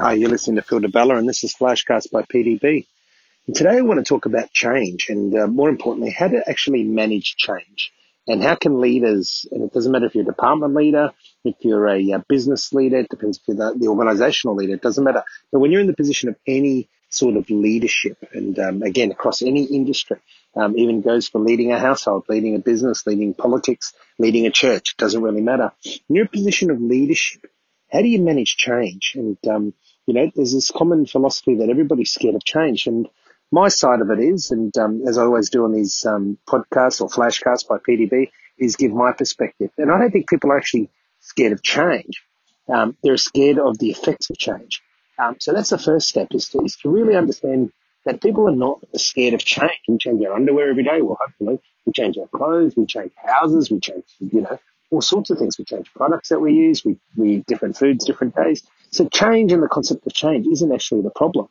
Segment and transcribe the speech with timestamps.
[0.00, 2.86] Hi, you're listening to Phil Di Bella, and this is Flashcast by PDB.
[3.46, 6.84] And today I want to talk about change, and uh, more importantly, how to actually
[6.84, 7.92] manage change.
[8.26, 11.12] And how can leaders, and it doesn't matter if you're a department leader,
[11.44, 14.80] if you're a, uh, business leader, it depends if you're the, the, organizational leader, it
[14.80, 15.22] doesn't matter.
[15.52, 19.42] But when you're in the position of any sort of leadership, and um, again, across
[19.42, 20.16] any industry,
[20.56, 24.92] um, even goes for leading a household, leading a business, leading politics, leading a church,
[24.92, 25.72] it doesn't really matter.
[26.08, 27.50] You're in a position of leadership,
[27.92, 29.12] how do you manage change?
[29.14, 29.74] And, um,
[30.06, 32.86] you know, there's this common philosophy that everybody's scared of change.
[32.86, 33.08] And
[33.52, 37.00] my side of it is, and um, as I always do on these um, podcasts
[37.00, 39.70] or flashcasts by PDB, is give my perspective.
[39.78, 40.90] And I don't think people are actually
[41.20, 42.22] scared of change.
[42.68, 44.82] Um, they're scared of the effects of change.
[45.18, 47.72] Um, so that's the first step is to, is to really understand
[48.04, 49.80] that people are not scared of change.
[49.88, 51.02] We change our underwear every day.
[51.02, 54.58] Well, hopefully we change our clothes, we change houses, we change, you know,
[54.90, 55.58] all sorts of things.
[55.58, 56.84] We change products that we use.
[56.84, 58.62] We, we eat different foods, different days.
[58.90, 61.48] So change and the concept of change isn't actually the problem.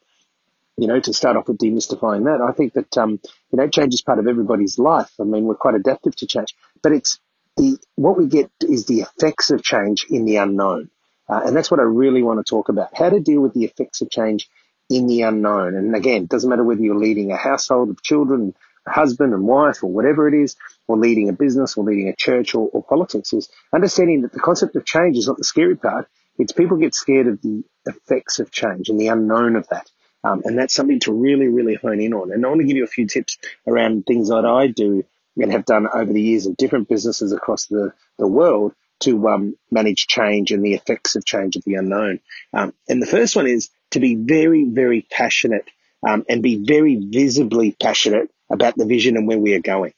[0.77, 3.19] You know, to start off with demystifying that, I think that, um,
[3.51, 5.11] you know, change is part of everybody's life.
[5.19, 7.19] I mean, we're quite adaptive to change, but it's
[7.57, 10.89] the, what we get is the effects of change in the unknown.
[11.27, 12.95] Uh, and that's what I really want to talk about.
[12.97, 14.49] How to deal with the effects of change
[14.89, 15.75] in the unknown.
[15.75, 18.55] And again, it doesn't matter whether you're leading a household of children,
[18.87, 20.55] husband and wife or whatever it is,
[20.87, 24.39] or leading a business or leading a church or, or politics is understanding that the
[24.39, 26.07] concept of change is not the scary part.
[26.37, 29.89] It's people get scared of the effects of change and the unknown of that.
[30.23, 32.31] Um, and that's something to really, really hone in on.
[32.31, 35.03] And I want to give you a few tips around things that I do
[35.37, 39.55] and have done over the years in different businesses across the, the world to um,
[39.71, 42.19] manage change and the effects of change of the unknown.
[42.53, 45.65] Um, and the first one is to be very, very passionate
[46.07, 49.93] um, and be very visibly passionate about the vision and where we are going.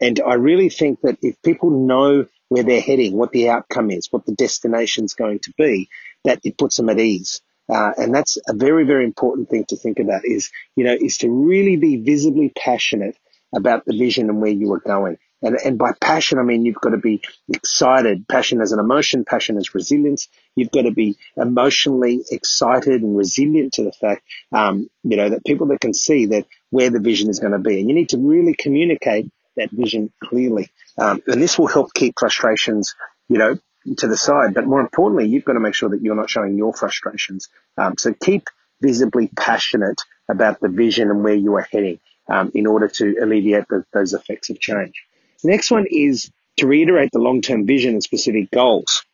[0.00, 4.08] And I really think that if people know where they're heading, what the outcome is,
[4.10, 5.88] what the destination is going to be,
[6.24, 7.40] that it puts them at ease.
[7.72, 11.18] Uh, and that's a very, very important thing to think about is, you know, is
[11.18, 13.16] to really be visibly passionate
[13.54, 15.18] about the vision and where you are going.
[15.42, 18.28] And, and by passion, I mean, you've got to be excited.
[18.28, 20.28] Passion as an emotion, passion as resilience.
[20.54, 25.44] You've got to be emotionally excited and resilient to the fact, um, you know, that
[25.44, 27.80] people that can see that where the vision is going to be.
[27.80, 30.70] And you need to really communicate that vision clearly.
[30.98, 32.94] Um, and this will help keep frustrations,
[33.28, 33.58] you know,
[33.98, 34.54] to the side.
[34.54, 37.48] But more importantly, you've got to make sure that you're not showing your frustrations.
[37.76, 38.44] Um, so keep
[38.80, 43.68] visibly passionate about the vision and where you are heading um, in order to alleviate
[43.68, 45.04] the, those effects of change.
[45.42, 49.04] The next one is to reiterate the long-term vision and specific goals.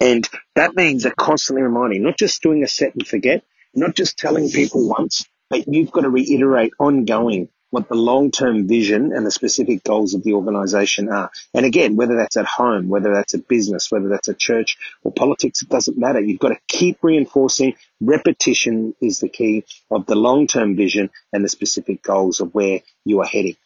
[0.00, 3.42] And that means a constantly reminding, not just doing a set and forget,
[3.74, 9.12] not just telling people once, but you've got to reiterate ongoing what the long-term vision
[9.12, 11.30] and the specific goals of the organization are.
[11.52, 15.12] And again, whether that's at home, whether that's a business, whether that's a church or
[15.12, 16.20] politics, it doesn't matter.
[16.20, 21.48] You've got to keep reinforcing repetition is the key of the long-term vision and the
[21.48, 23.56] specific goals of where you are heading.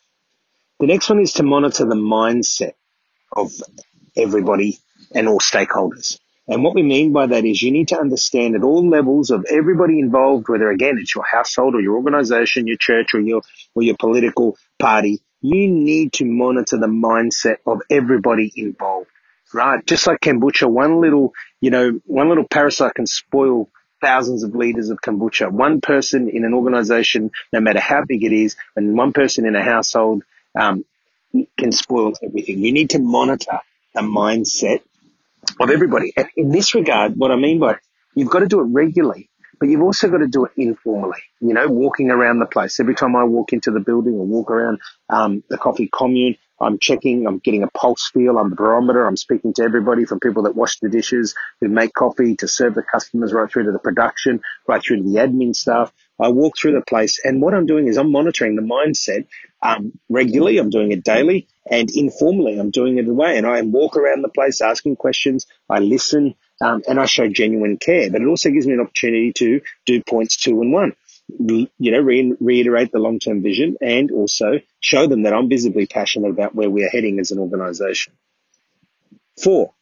[0.81, 2.72] The next one is to monitor the mindset
[3.31, 3.53] of
[4.16, 4.78] everybody
[5.15, 6.19] and all stakeholders.
[6.49, 9.47] And what we mean by that is you need to understand at all levels of
[9.49, 13.43] everybody involved, whether again it's your household or your organization, your church or your
[13.75, 19.09] or your political party, you need to monitor the mindset of everybody involved.
[19.55, 19.84] Right?
[19.87, 23.69] Just like kombucha, one little, you know, one little parasite can spoil
[24.01, 25.51] thousands of liters of kombucha.
[25.51, 29.55] One person in an organization, no matter how big it is, and one person in
[29.55, 30.22] a household
[30.59, 30.84] um,
[31.59, 32.59] can spoil everything.
[32.59, 33.61] You need to monitor
[33.95, 34.81] the mindset
[35.60, 36.12] of everybody.
[36.16, 37.76] And in this regard, what I mean by
[38.14, 41.20] you've got to do it regularly, but you've also got to do it informally.
[41.41, 42.80] You know, walking around the place.
[42.80, 46.78] Every time I walk into the building or walk around um, the coffee commune, I'm
[46.78, 50.44] checking, I'm getting a pulse feel, I'm the barometer, I'm speaking to everybody from people
[50.44, 53.80] that wash the dishes, who make coffee, to serve the customers, right through to the
[53.80, 55.92] production, right through to the admin staff.
[56.20, 59.26] I walk through the place and what I'm doing is I'm monitoring the mindset
[59.62, 60.59] um, regularly.
[60.59, 62.59] I'm doing it daily and informally.
[62.59, 65.47] I'm doing it away and I walk around the place asking questions.
[65.69, 69.33] I listen um, and I show genuine care, but it also gives me an opportunity
[69.34, 70.95] to do points two and one.
[71.39, 76.31] You know, re- reiterate the long-term vision and also show them that I'm visibly passionate
[76.31, 78.13] about where we are heading as an organization.
[79.42, 79.72] Four,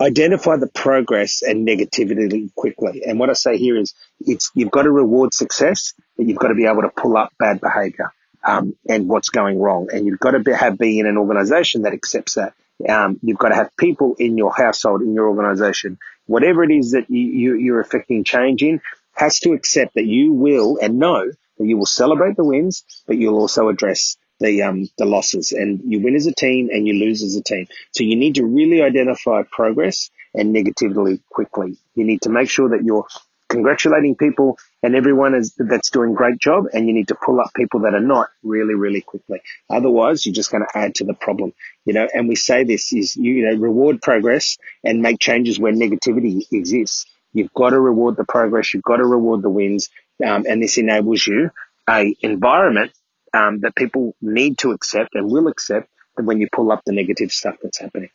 [0.00, 3.02] identify the progress and negativity quickly.
[3.06, 6.48] And what I say here is it's, you've got to reward success, but you've got
[6.48, 8.12] to be able to pull up bad behavior.
[8.42, 9.88] Um, and what's going wrong.
[9.92, 12.54] And you've got to be, have be in an organization that accepts that.
[12.88, 16.92] Um, you've got to have people in your household, in your organization, whatever it is
[16.92, 18.80] that you, you, you're affecting change in,
[19.12, 23.18] has to accept that you will and know that you will celebrate the wins, but
[23.18, 26.94] you'll also address the um, the losses, and you win as a team and you
[26.94, 27.66] lose as a team.
[27.92, 31.76] So you need to really identify progress and negativity quickly.
[31.94, 33.06] You need to make sure that you're
[33.50, 37.52] congratulating people and everyone is, that's doing great job and you need to pull up
[37.54, 39.40] people that are not really, really quickly.
[39.68, 41.52] Otherwise, you're just going to add to the problem,
[41.84, 45.72] you know, and we say this is, you know, reward progress and make changes where
[45.72, 47.06] negativity exists.
[47.32, 48.74] You've got to reward the progress.
[48.74, 49.90] You've got to reward the wins.
[50.24, 51.50] Um, and this enables you
[51.88, 52.92] a environment
[53.32, 57.32] um, that people need to accept and will accept when you pull up the negative
[57.32, 58.10] stuff that's happening.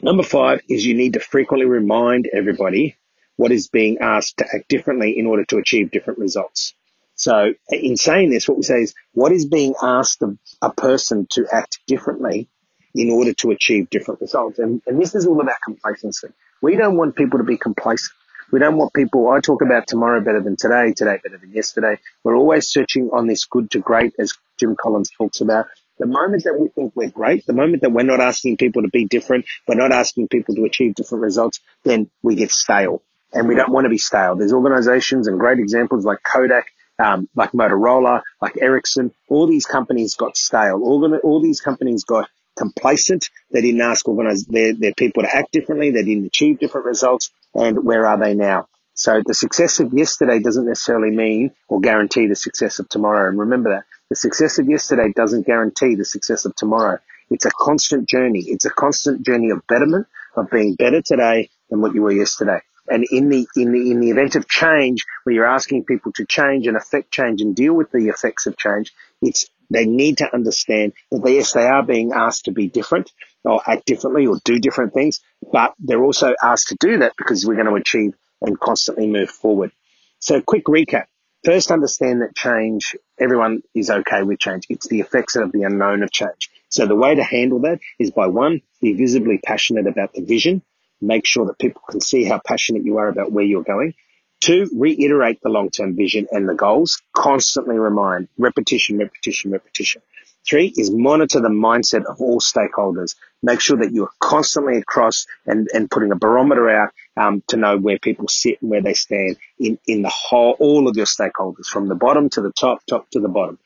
[0.00, 2.96] Number five is you need to frequently remind everybody
[3.36, 6.74] what is being asked to act differently in order to achieve different results.
[7.14, 11.26] So in saying this, what we say is what is being asked of a person
[11.32, 12.48] to act differently
[12.94, 14.58] in order to achieve different results.
[14.58, 16.28] And, and this is all about complacency.
[16.60, 18.12] We don't want people to be complacent.
[18.50, 21.98] We don't want people, I talk about tomorrow better than today, today better than yesterday.
[22.22, 25.66] We're always searching on this good to great, as Jim Collins talks about.
[25.98, 28.88] The moment that we think we're great, the moment that we're not asking people to
[28.88, 33.02] be different, we're not asking people to achieve different results, then we get stale.
[33.32, 34.36] And we don't want to be stale.
[34.36, 36.66] There's organizations and great examples like Kodak,
[36.98, 39.12] um, like Motorola, like Ericsson.
[39.28, 40.80] All these companies got stale.
[40.82, 43.28] All, all these companies got complacent.
[43.50, 45.90] They didn't ask organize their, their people to act differently.
[45.90, 47.30] They didn't achieve different results.
[47.54, 48.68] And where are they now?
[48.94, 53.28] So the success of yesterday doesn't necessarily mean or guarantee the success of tomorrow.
[53.28, 56.98] And remember that the success of yesterday doesn't guarantee the success of tomorrow.
[57.30, 58.44] It's a constant journey.
[58.46, 60.06] It's a constant journey of betterment,
[60.36, 62.60] of being better today than what you were yesterday.
[62.92, 66.26] And in the, in the, in the event of change, where you're asking people to
[66.26, 68.92] change and affect change and deal with the effects of change,
[69.22, 73.10] it's, they need to understand that they, yes, they are being asked to be different
[73.44, 77.46] or act differently or do different things, but they're also asked to do that because
[77.46, 78.12] we're going to achieve
[78.42, 79.72] and constantly move forward.
[80.18, 81.06] So quick recap.
[81.44, 84.66] First, understand that change, everyone is okay with change.
[84.68, 86.50] It's the effects of the unknown of change.
[86.68, 90.62] So the way to handle that is by one, be visibly passionate about the vision.
[91.02, 93.94] Make sure that people can see how passionate you are about where you're going.
[94.40, 97.02] Two, reiterate the long-term vision and the goals.
[97.12, 98.28] Constantly remind.
[98.38, 100.02] Repetition, repetition, repetition.
[100.44, 103.14] Three is monitor the mindset of all stakeholders.
[103.42, 107.56] Make sure that you are constantly across and, and putting a barometer out um, to
[107.56, 111.06] know where people sit and where they stand in, in the whole, all of your
[111.06, 113.58] stakeholders, from the bottom to the top, top to the bottom.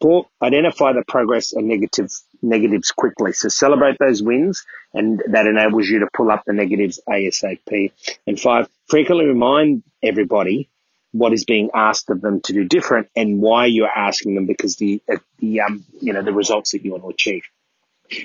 [0.00, 2.10] Four, identify the progress and negative,
[2.42, 3.32] negatives quickly.
[3.32, 4.64] So celebrate those wins
[4.94, 7.92] and that enables you to pull up the negatives ASAP.
[8.26, 10.68] And five, frequently remind everybody
[11.12, 14.76] what is being asked of them to do different and why you're asking them because
[14.76, 17.42] the, uh, the, um, you know, the results that you want to achieve.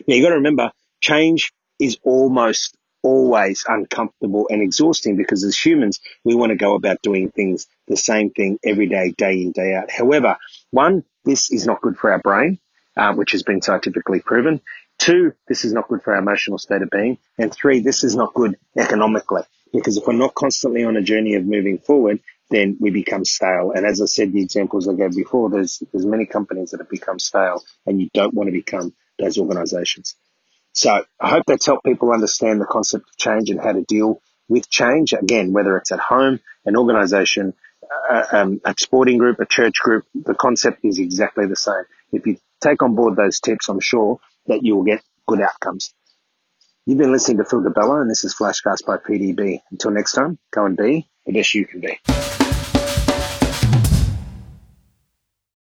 [0.07, 0.71] Now you got to remember
[1.01, 7.01] change is almost always uncomfortable and exhausting because as humans, we want to go about
[7.01, 9.92] doing things the same thing every day, day in, day out.
[9.92, 10.38] However,
[10.71, 12.60] one, this is not good for our brain,
[12.98, 14.62] uh, which has been scientifically proven.
[14.98, 17.18] Two, this is not good for our emotional state of being.
[17.38, 19.42] And three, this is not good economically
[19.74, 22.19] because if we're not constantly on a journey of moving forward,
[22.50, 23.72] then we become stale.
[23.72, 26.90] And as I said, the examples I gave before, there's, there's many companies that have
[26.90, 30.16] become stale and you don't want to become those organizations.
[30.74, 34.22] So I hope that's helped people understand the concept of change and how to deal
[34.48, 35.13] with change.
[35.13, 37.54] Again, whether it's at home, an organization,
[38.10, 41.84] uh, um, a sporting group, a church group, the concept is exactly the same.
[42.13, 45.94] If you take on board those tips, I'm sure that you will get good outcomes.
[46.86, 49.62] You've been listening to Phil Di Bella and this is Flashcast by PDB.
[49.71, 52.42] Until next time, go and be the best you can be.